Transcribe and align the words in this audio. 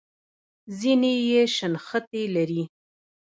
ځینې 0.79 1.13
یې 1.29 1.41
شنختې 1.55 2.23
لري. 2.35 2.63